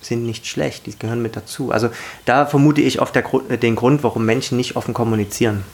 [0.00, 1.70] sind nicht schlecht, die gehören mit dazu.
[1.72, 1.90] Also
[2.24, 3.24] da vermute ich oft der,
[3.56, 5.64] den Grund, warum Menschen nicht offen kommunizieren.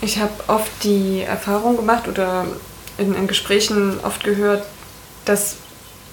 [0.00, 2.46] Ich habe oft die Erfahrung gemacht oder
[2.98, 4.64] in, in, Gesprächen oft gehört,
[5.24, 5.56] dass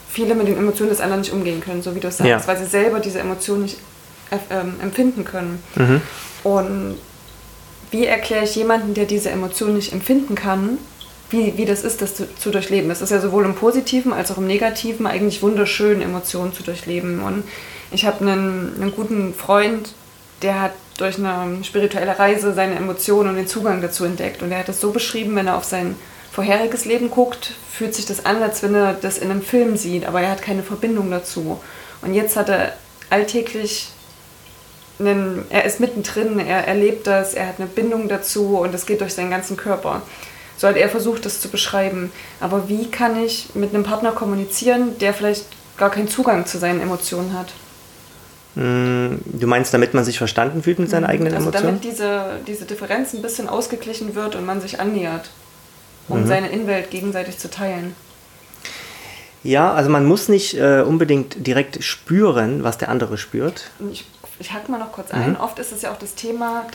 [0.09, 2.47] viele mit den Emotionen des anderen nicht umgehen können, so wie du es sagst, ja.
[2.47, 3.77] weil sie selber diese Emotionen nicht
[4.31, 5.61] äh, ähm, empfinden können.
[5.75, 6.01] Mhm.
[6.43, 6.97] Und
[7.91, 10.79] wie erkläre ich jemanden, der diese Emotionen nicht empfinden kann,
[11.35, 12.89] wie, wie das ist, das zu, zu, durchleben?
[12.89, 17.21] Es ist ja sowohl im Positiven als auch im Negativen eigentlich wunderschön, Emotionen zu durchleben.
[17.21, 17.43] Und
[17.91, 19.93] ich habe einen, einen guten Freund,
[20.41, 24.41] der hat durch eine spirituelle Reise seine Emotionen und den Zugang dazu entdeckt.
[24.41, 25.95] Und er hat es so beschrieben, wenn er auf sein
[26.31, 30.05] vorheriges Leben guckt, fühlt sich das an, als wenn er das in einem Film sieht,
[30.05, 31.59] aber er hat keine Verbindung dazu.
[32.01, 32.73] Und jetzt hat er
[33.09, 33.89] alltäglich
[34.99, 39.01] einen, er ist mittendrin, er erlebt das, er hat eine Bindung dazu und das geht
[39.01, 40.01] durch seinen ganzen Körper.
[40.57, 42.11] So hat er versucht, das zu beschreiben.
[42.39, 45.45] Aber wie kann ich mit einem Partner kommunizieren, der vielleicht
[45.77, 47.53] gar keinen Zugang zu seinen Emotionen hat?
[48.55, 51.09] Hm, du meinst, damit man sich verstanden fühlt mit seinen mhm.
[51.09, 51.81] eigenen also Emotionen?
[51.81, 55.29] Damit diese, diese Differenz ein bisschen ausgeglichen wird und man sich annähert
[56.07, 56.27] um mhm.
[56.27, 57.95] seine Innenwelt gegenseitig zu teilen.
[59.43, 63.69] Ja, also man muss nicht äh, unbedingt direkt spüren, was der andere spürt.
[63.91, 64.05] Ich,
[64.39, 65.21] ich hack mal noch kurz mhm.
[65.21, 65.37] ein.
[65.37, 66.65] Oft ist es ja auch das Thema.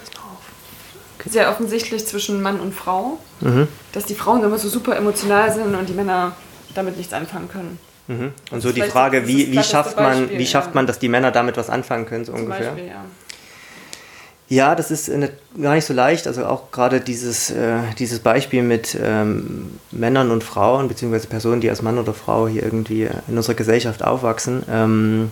[1.29, 3.69] Sehr offensichtlich zwischen Mann und Frau, mhm.
[3.93, 6.33] dass die Frauen immer so super emotional sind und die Männer
[6.75, 7.79] damit nichts anfangen können.
[8.09, 8.33] Mhm.
[8.51, 11.57] Und so die Frage, wie, wie, schafft man, wie schafft man, dass die Männer damit
[11.57, 12.73] was anfangen können, so ungefähr?
[12.73, 13.05] Beispiel, ja.
[14.49, 15.31] Ja, das ist eine,
[15.63, 16.27] gar nicht so leicht.
[16.27, 21.71] Also auch gerade dieses, äh, dieses Beispiel mit ähm, Männern und Frauen, beziehungsweise Personen, die
[21.71, 24.65] als Mann oder Frau hier irgendwie in unserer Gesellschaft aufwachsen.
[24.69, 25.31] Ähm,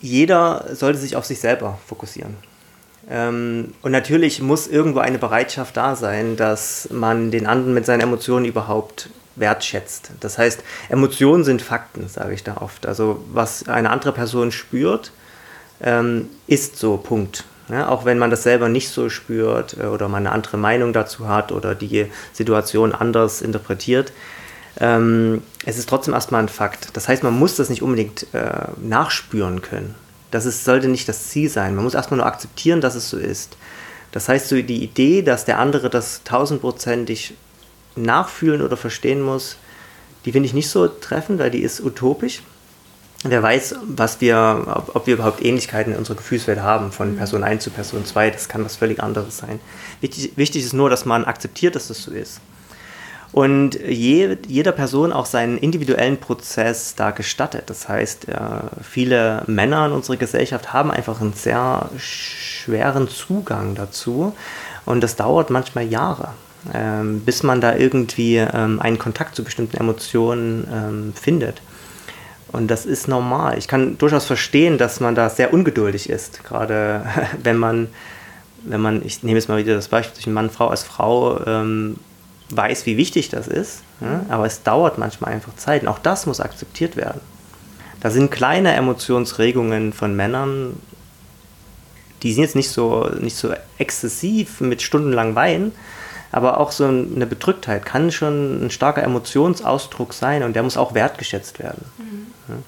[0.00, 2.36] jeder sollte sich auf sich selber fokussieren.
[3.10, 8.00] Ähm, und natürlich muss irgendwo eine Bereitschaft da sein, dass man den anderen mit seinen
[8.00, 10.10] Emotionen überhaupt wertschätzt.
[10.20, 12.86] Das heißt, Emotionen sind Fakten, sage ich da oft.
[12.86, 15.12] Also was eine andere Person spürt,
[15.80, 17.44] ähm, ist so, Punkt.
[17.70, 20.92] Ja, auch wenn man das selber nicht so spürt äh, oder man eine andere Meinung
[20.92, 24.12] dazu hat oder die Situation anders interpretiert,
[24.80, 26.96] ähm, es ist trotzdem erstmal ein Fakt.
[26.96, 29.94] Das heißt, man muss das nicht unbedingt äh, nachspüren können.
[30.30, 31.74] Das ist, sollte nicht das Ziel sein.
[31.74, 33.56] Man muss erstmal nur akzeptieren, dass es so ist.
[34.12, 37.34] Das heißt, so die Idee, dass der andere das tausendprozentig
[37.96, 39.56] nachfühlen oder verstehen muss,
[40.24, 42.42] die finde ich nicht so treffend, weil die ist utopisch.
[43.24, 47.16] Wer weiß, was wir, ob, ob wir überhaupt Ähnlichkeiten in unserer Gefühlswelt haben, von mhm.
[47.16, 49.58] Person 1 zu Person 2, das kann was völlig anderes sein.
[50.00, 52.40] Wichtig, wichtig ist nur, dass man akzeptiert, dass das so ist.
[53.32, 57.64] Und je, jeder Person auch seinen individuellen Prozess da gestattet.
[57.66, 58.26] Das heißt,
[58.82, 64.34] viele Männer in unserer Gesellschaft haben einfach einen sehr schweren Zugang dazu.
[64.86, 66.30] Und das dauert manchmal Jahre,
[66.72, 71.60] ähm, bis man da irgendwie ähm, einen Kontakt zu bestimmten Emotionen ähm, findet.
[72.50, 73.58] Und das ist normal.
[73.58, 77.04] Ich kann durchaus verstehen, dass man da sehr ungeduldig ist, gerade
[77.42, 77.88] wenn man,
[78.64, 81.96] wenn man, ich nehme jetzt mal wieder das Beispiel zwischen Mann, Frau als Frau, ähm,
[82.50, 84.24] weiß, wie wichtig das ist, ja?
[84.28, 85.82] aber es dauert manchmal einfach Zeit.
[85.82, 87.20] Und auch das muss akzeptiert werden.
[88.00, 90.76] Da sind kleine Emotionsregungen von Männern,
[92.22, 95.72] die sind jetzt nicht so, nicht so exzessiv mit stundenlang Weinen,
[96.30, 100.94] aber auch so eine Bedrücktheit kann schon ein starker Emotionsausdruck sein und der muss auch
[100.94, 101.84] wertgeschätzt werden.
[101.98, 102.62] Mhm.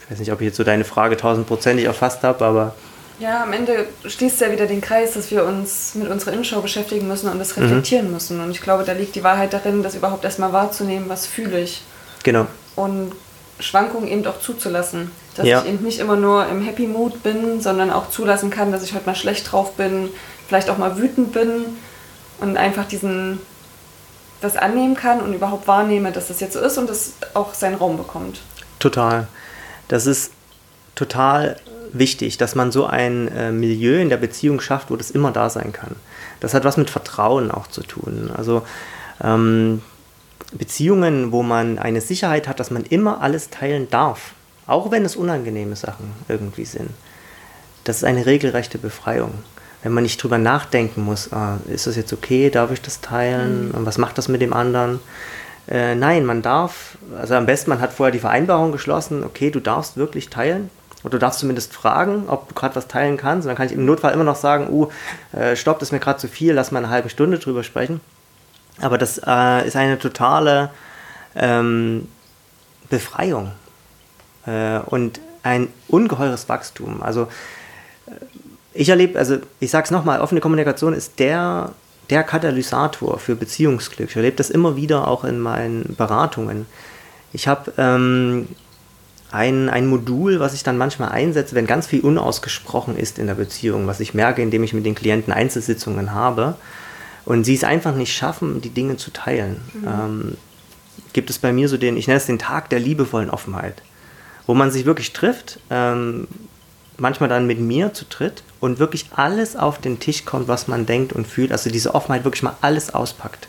[0.00, 2.74] Ich weiß nicht, ob ich jetzt so deine Frage tausendprozentig erfasst habe, aber.
[3.18, 7.08] Ja, am Ende schließt ja wieder den Kreis, dass wir uns mit unserer Innenschau beschäftigen
[7.08, 7.64] müssen und das mhm.
[7.64, 8.12] reflektieren mhm.
[8.12, 8.40] müssen.
[8.40, 11.82] Und ich glaube, da liegt die Wahrheit darin, das überhaupt erstmal wahrzunehmen, was fühle ich.
[12.22, 12.46] Genau.
[12.76, 13.12] Und
[13.60, 15.10] Schwankungen eben auch zuzulassen.
[15.34, 15.62] Dass ja.
[15.62, 18.94] ich eben nicht immer nur im Happy Mood bin, sondern auch zulassen kann, dass ich
[18.94, 20.10] heute mal schlecht drauf bin,
[20.46, 21.64] vielleicht auch mal wütend bin
[22.40, 23.40] und einfach diesen
[24.40, 27.74] das annehmen kann und überhaupt wahrnehme, dass das jetzt so ist und das auch seinen
[27.74, 28.40] Raum bekommt.
[28.78, 29.26] Total.
[29.88, 30.30] Das ist
[30.94, 31.56] total
[31.92, 35.50] wichtig, dass man so ein äh, Milieu in der Beziehung schafft, wo das immer da
[35.50, 35.96] sein kann.
[36.40, 38.30] Das hat was mit Vertrauen auch zu tun.
[38.36, 38.62] Also
[39.22, 39.82] ähm,
[40.52, 44.32] Beziehungen, wo man eine Sicherheit hat, dass man immer alles teilen darf,
[44.66, 46.90] auch wenn es unangenehme Sachen irgendwie sind.
[47.84, 49.32] Das ist eine regelrechte Befreiung
[49.82, 53.68] wenn man nicht drüber nachdenken muss, ah, ist das jetzt okay, darf ich das teilen,
[53.68, 53.86] mhm.
[53.86, 55.00] was macht das mit dem anderen?
[55.68, 59.60] Äh, nein, man darf, also am besten, man hat vorher die Vereinbarung geschlossen, okay, du
[59.60, 60.70] darfst wirklich teilen.
[61.04, 63.46] Oder du darfst zumindest fragen, ob du gerade was teilen kannst.
[63.46, 64.88] Und dann kann ich im Notfall immer noch sagen, uh,
[65.32, 68.00] äh, stopp, das ist mir gerade zu viel, lass mal eine halbe Stunde drüber sprechen.
[68.80, 70.70] Aber das äh, ist eine totale
[71.36, 72.08] ähm,
[72.90, 73.52] Befreiung
[74.46, 77.02] äh, und ein ungeheures Wachstum.
[77.02, 77.28] Also
[78.74, 81.72] ich erlebe, also ich sage es nochmal, offene Kommunikation ist der,
[82.10, 84.10] der Katalysator für Beziehungsglück.
[84.10, 86.66] Ich erlebe das immer wieder auch in meinen Beratungen.
[87.32, 88.48] Ich habe ähm,
[89.30, 93.34] ein, ein Modul, was ich dann manchmal einsetze, wenn ganz viel unausgesprochen ist in der
[93.34, 96.56] Beziehung, was ich merke, indem ich mit den Klienten Einzelsitzungen habe
[97.24, 99.60] und sie es einfach nicht schaffen, die Dinge zu teilen.
[99.74, 99.88] Mhm.
[99.88, 100.36] Ähm,
[101.12, 103.82] gibt es bei mir so den, ich nenne es den Tag der liebevollen Offenheit,
[104.46, 106.26] wo man sich wirklich trifft, ähm,
[106.96, 110.86] manchmal dann mit mir zu dritt und wirklich alles auf den Tisch kommt, was man
[110.86, 111.52] denkt und fühlt.
[111.52, 113.48] Also diese Offenheit wirklich mal alles auspackt.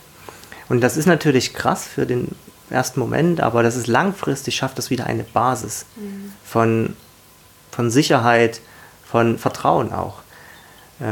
[0.67, 2.29] Und das ist natürlich krass für den
[2.71, 6.33] ersten Moment, aber das ist langfristig, schafft das wieder eine Basis mhm.
[6.43, 6.95] von,
[7.71, 8.61] von Sicherheit,
[9.09, 10.19] von Vertrauen auch.
[10.99, 11.05] Äh,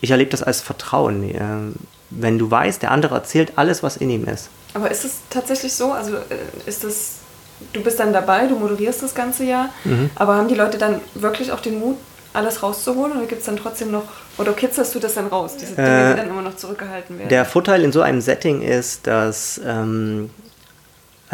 [0.00, 1.22] ich erlebe das als Vertrauen.
[1.24, 1.40] Äh,
[2.10, 4.50] wenn du weißt, der andere erzählt alles, was in ihm ist.
[4.74, 5.92] Aber ist es tatsächlich so?
[5.92, 7.18] Also äh, ist es
[7.72, 10.10] du bist dann dabei, du moderierst das ganze Jahr, mhm.
[10.16, 11.96] aber haben die Leute dann wirklich auch den Mut,
[12.32, 14.04] alles rauszuholen oder gibt es dann trotzdem noch,
[14.38, 17.28] oder kitzelst du das dann raus, diese Dinge, die dann immer noch zurückgehalten werden?
[17.28, 20.30] Der Vorteil in so einem Setting ist, dass, ähm,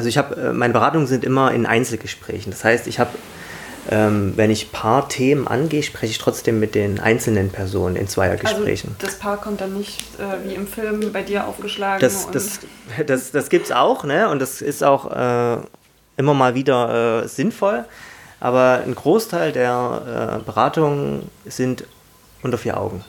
[0.00, 2.50] also ich habe, äh, meine Beratungen sind immer in Einzelgesprächen.
[2.50, 3.10] Das heißt, ich habe,
[3.90, 8.96] ähm, wenn ich Paar Themen angehe, spreche ich trotzdem mit den einzelnen Personen in Zweiergesprächen.
[8.98, 12.00] Also das Paar kommt dann nicht äh, wie im Film bei dir aufgeschlagen?
[12.00, 12.60] Das, das,
[13.06, 14.30] das, das gibt es auch, ne?
[14.30, 15.58] Und das ist auch äh,
[16.16, 17.84] immer mal wieder äh, sinnvoll.
[18.40, 21.84] Aber ein Großteil der äh, Beratungen sind
[22.42, 23.04] unter vier Augen.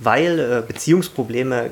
[0.00, 1.70] Weil äh, Beziehungsprobleme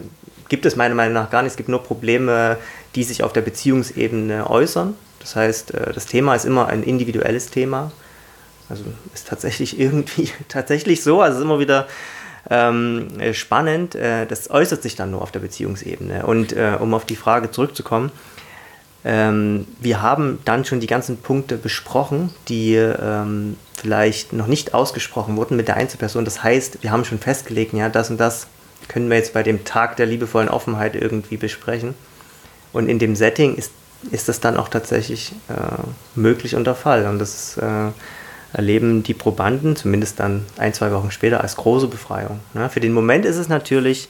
[0.48, 1.52] gibt es meiner Meinung nach gar nicht.
[1.52, 2.58] Es gibt nur Probleme,
[2.94, 4.94] die sich auf der Beziehungsebene äußern.
[5.20, 7.92] Das heißt, äh, das Thema ist immer ein individuelles Thema.
[8.68, 11.20] Also ist tatsächlich irgendwie tatsächlich so.
[11.20, 11.86] Also es ist immer wieder
[12.50, 13.94] ähm, spannend.
[13.94, 16.26] Äh, das äußert sich dann nur auf der Beziehungsebene.
[16.26, 18.12] Und äh, um auf die Frage zurückzukommen,
[19.04, 25.36] ähm, wir haben dann schon die ganzen Punkte besprochen, die ähm, vielleicht noch nicht ausgesprochen
[25.36, 26.24] wurden mit der Einzelperson.
[26.24, 28.48] Das heißt, wir haben schon festgelegt, ja, das und das
[28.88, 31.94] können wir jetzt bei dem Tag der liebevollen Offenheit irgendwie besprechen.
[32.72, 33.72] Und in dem Setting ist,
[34.10, 35.54] ist das dann auch tatsächlich äh,
[36.14, 37.06] möglich und der Fall.
[37.06, 37.90] Und das äh,
[38.52, 42.40] erleben die Probanden, zumindest dann ein, zwei Wochen später, als große Befreiung.
[42.54, 44.08] Ja, für den Moment ist es natürlich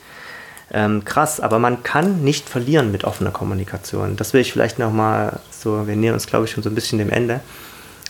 [0.72, 4.16] ähm, krass, aber man kann nicht verlieren mit offener Kommunikation.
[4.16, 6.98] Das will ich vielleicht nochmal so, wir nähern uns glaube ich schon so ein bisschen
[6.98, 7.40] dem Ende,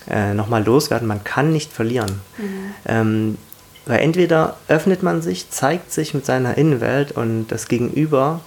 [0.08, 1.06] äh, nochmal loswerden.
[1.06, 2.20] Man kann nicht verlieren.
[2.38, 2.74] Mhm.
[2.86, 3.38] Ähm,
[3.86, 8.40] Weil entweder öffnet man sich, zeigt sich mit seiner Innenwelt und das Gegenüber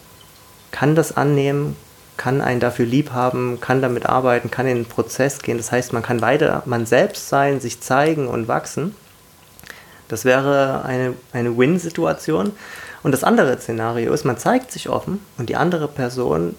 [0.71, 1.77] kann das annehmen,
[2.17, 5.57] kann einen dafür lieb haben, kann damit arbeiten, kann in den Prozess gehen.
[5.57, 8.93] Das heißt, man kann weiter man selbst sein, sich zeigen und wachsen.
[10.09, 12.51] Das wäre eine, eine Win-Situation.
[13.01, 16.55] Und das andere Szenario ist, man zeigt sich offen und die andere Person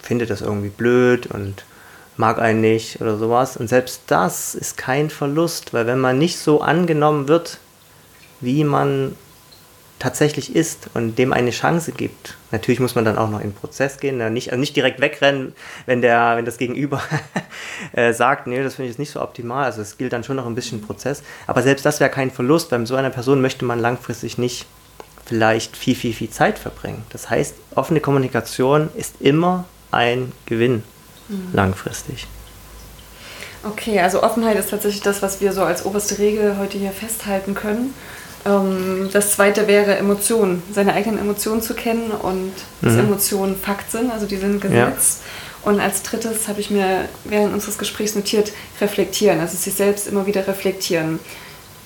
[0.00, 1.64] findet das irgendwie blöd und
[2.16, 3.58] mag einen nicht oder sowas.
[3.58, 7.58] Und selbst das ist kein Verlust, weil wenn man nicht so angenommen wird,
[8.44, 9.16] wie man
[9.98, 12.36] tatsächlich ist und dem eine Chance gibt.
[12.50, 14.30] Natürlich muss man dann auch noch in den Prozess gehen, ne?
[14.30, 15.54] nicht, also nicht direkt wegrennen,
[15.86, 17.00] wenn, der, wenn das Gegenüber
[17.92, 19.64] äh, sagt, nee, das finde ich jetzt nicht so optimal.
[19.64, 21.22] Also es gilt dann schon noch ein bisschen Prozess.
[21.46, 24.66] Aber selbst das wäre kein Verlust, weil mit so einer Person möchte man langfristig nicht
[25.24, 27.02] vielleicht viel, viel, viel Zeit verbringen.
[27.10, 30.82] Das heißt, offene Kommunikation ist immer ein Gewinn
[31.28, 31.48] mhm.
[31.52, 32.26] langfristig.
[33.62, 37.54] Okay, also Offenheit ist tatsächlich das, was wir so als oberste Regel heute hier festhalten
[37.54, 37.94] können.
[38.46, 42.52] Ähm, das zweite wäre Emotionen, seine eigenen Emotionen zu kennen und
[42.82, 43.00] dass mhm.
[43.00, 45.20] Emotionen Fakt sind, also die sind Gesetz.
[45.20, 45.70] Ja.
[45.70, 50.26] Und als drittes habe ich mir während unseres Gesprächs notiert, reflektieren, also sich selbst immer
[50.26, 51.18] wieder reflektieren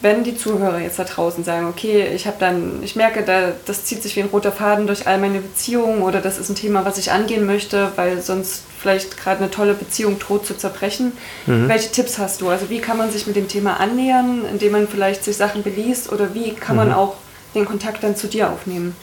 [0.00, 3.84] wenn die Zuhörer jetzt da draußen sagen, okay, ich habe dann, ich merke, da, das
[3.84, 6.84] zieht sich wie ein roter Faden durch all meine Beziehungen oder das ist ein Thema,
[6.84, 11.12] was ich angehen möchte, weil sonst vielleicht gerade eine tolle Beziehung droht zu zerbrechen.
[11.46, 11.68] Mhm.
[11.68, 12.48] Welche Tipps hast du?
[12.48, 16.12] Also wie kann man sich mit dem Thema annähern, indem man vielleicht sich Sachen beliest
[16.12, 16.94] oder wie kann man mhm.
[16.94, 17.16] auch
[17.56, 18.94] den Kontakt dann zu dir aufnehmen?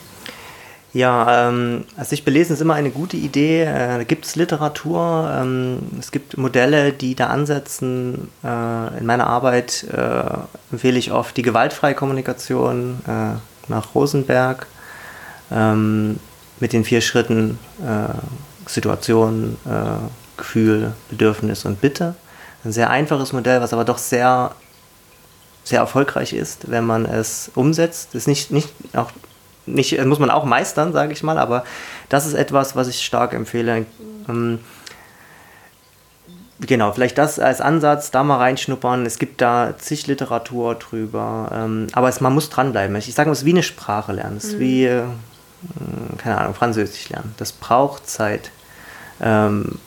[0.96, 3.64] Ja, ähm, also sich belesen ist immer eine gute Idee.
[3.64, 8.28] Äh, da gibt es Literatur, ähm, es gibt Modelle, die da ansetzen.
[8.42, 13.34] Äh, in meiner Arbeit äh, empfehle ich oft die gewaltfreie Kommunikation äh,
[13.70, 14.68] nach Rosenberg
[15.50, 16.18] ähm,
[16.60, 18.14] mit den vier Schritten äh,
[18.66, 22.14] Situation, äh, Gefühl, Bedürfnis und Bitte.
[22.64, 24.52] Ein sehr einfaches Modell, was aber doch sehr
[25.62, 28.14] sehr erfolgreich ist, wenn man es umsetzt.
[28.14, 29.10] Ist nicht, nicht auch
[29.66, 31.64] nicht, muss man auch meistern, sage ich mal, aber
[32.08, 33.86] das ist etwas, was ich stark empfehle.
[34.28, 34.60] Ähm,
[36.60, 39.04] genau, vielleicht das als Ansatz, da mal reinschnuppern.
[39.06, 42.94] Es gibt da zig Literatur drüber, ähm, aber es, man muss dranbleiben.
[42.96, 44.60] Ich sage mal, es ist wie eine Sprache lernen, es ist mhm.
[44.60, 45.02] wie, äh,
[46.18, 47.34] keine Ahnung, Französisch lernen.
[47.36, 48.50] Das braucht Zeit.
[49.20, 49.78] Ähm,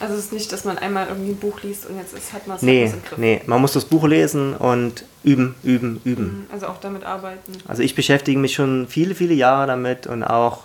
[0.00, 2.46] also es ist nicht, dass man einmal irgendwie ein Buch liest und jetzt ist, hat
[2.46, 3.18] man es nee, im Griff.
[3.18, 6.24] Nee, man muss das Buch lesen und üben, üben, üben.
[6.24, 7.52] Mhm, also auch damit arbeiten.
[7.66, 10.64] Also ich beschäftige mich schon viele, viele Jahre damit und auch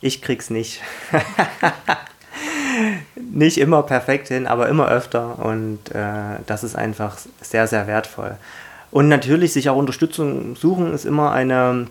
[0.00, 0.80] ich krieg's nicht.
[3.16, 8.36] nicht immer perfekt hin, aber immer öfter und äh, das ist einfach sehr, sehr wertvoll.
[8.90, 11.86] Und natürlich sich auch Unterstützung suchen ist immer eine,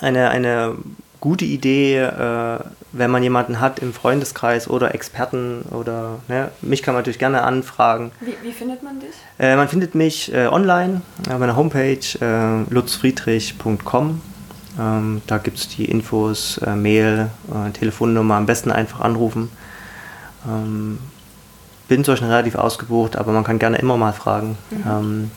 [0.00, 0.74] eine, eine
[1.20, 2.58] gute Idee, äh,
[2.92, 7.42] wenn man jemanden hat im Freundeskreis oder Experten oder ne, mich kann man natürlich gerne
[7.42, 8.12] anfragen.
[8.20, 9.14] Wie, wie findet man dich?
[9.38, 11.00] Äh, man findet mich äh, online
[11.30, 14.20] auf meiner Homepage äh, lutzfriedrich.com.
[14.78, 19.50] Ähm, da gibt es die Infos, äh, Mail, äh, Telefonnummer, am besten einfach anrufen.
[20.46, 20.98] Ähm,
[21.88, 24.58] bin zwar schon relativ ausgebucht, aber man kann gerne immer mal fragen.
[24.70, 24.84] Mhm.
[24.86, 25.30] Ähm,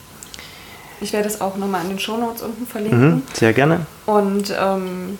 [1.00, 3.08] ich werde es auch nochmal in den Shownotes unten verlinken.
[3.08, 3.86] Mhm, sehr gerne.
[4.06, 5.18] Und ähm,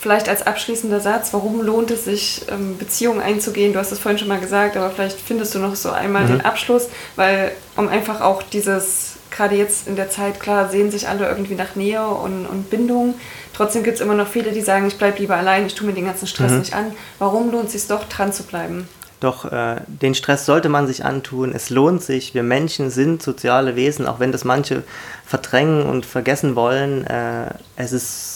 [0.00, 3.74] Vielleicht als abschließender Satz, warum lohnt es sich, ähm, Beziehungen einzugehen?
[3.74, 6.28] Du hast es vorhin schon mal gesagt, aber vielleicht findest du noch so einmal mhm.
[6.28, 11.06] den Abschluss, weil um einfach auch dieses, gerade jetzt in der Zeit, klar, sehen sich
[11.06, 13.14] alle irgendwie nach Nähe und, und Bindung.
[13.52, 15.92] Trotzdem gibt es immer noch viele, die sagen, ich bleibe lieber allein, ich tue mir
[15.92, 16.58] den ganzen Stress mhm.
[16.60, 16.92] nicht an.
[17.18, 18.88] Warum lohnt es sich doch, dran zu bleiben?
[19.20, 21.52] Doch äh, den Stress sollte man sich antun.
[21.54, 22.32] Es lohnt sich.
[22.32, 24.82] Wir Menschen sind soziale Wesen, auch wenn das manche
[25.26, 27.06] verdrängen und vergessen wollen.
[27.06, 28.29] Äh, es ist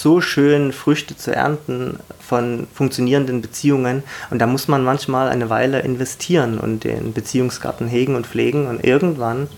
[0.00, 4.02] so schön Früchte zu ernten von funktionierenden Beziehungen.
[4.30, 8.84] Und da muss man manchmal eine Weile investieren und den Beziehungsgarten hegen und pflegen und
[8.84, 9.48] irgendwann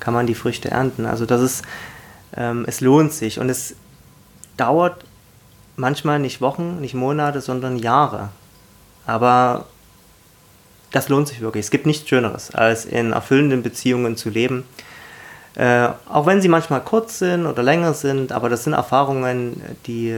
[0.00, 1.06] kann man die Früchte ernten.
[1.06, 1.64] Also das ist,
[2.36, 3.74] ähm, es lohnt sich und es
[4.56, 5.04] dauert
[5.76, 8.30] manchmal nicht Wochen, nicht Monate, sondern Jahre.
[9.06, 9.66] Aber
[10.90, 11.64] das lohnt sich wirklich.
[11.64, 14.64] Es gibt nichts Schöneres, als in erfüllenden Beziehungen zu leben.
[15.54, 20.16] Äh, auch wenn sie manchmal kurz sind oder länger sind, aber das sind Erfahrungen, die,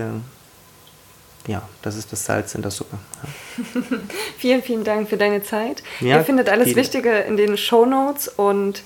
[1.46, 2.98] ja, das ist das Salz in der Suppe.
[3.22, 3.82] Ja.
[4.38, 5.82] vielen, vielen Dank für deine Zeit.
[6.00, 6.76] Ja, Ihr findet alles viele.
[6.76, 8.82] Wichtige in den Show Notes und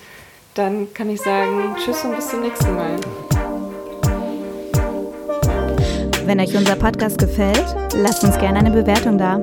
[0.53, 2.95] dann kann ich sagen, tschüss und bis zum nächsten Mal.
[6.25, 9.35] Wenn euch unser Podcast gefällt, lasst uns gerne eine Bewertung da.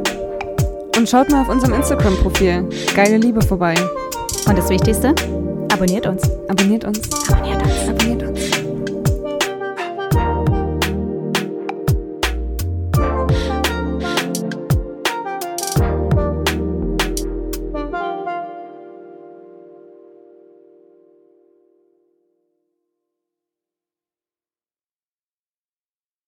[0.96, 3.74] Und schaut mal auf unserem Instagram-Profil Geile Liebe vorbei.
[4.46, 5.14] Und das Wichtigste,
[5.72, 6.22] Abonniert uns.
[6.48, 7.00] Abonniert uns.
[7.30, 7.88] Abonniert uns.
[7.88, 8.61] Abonniert uns.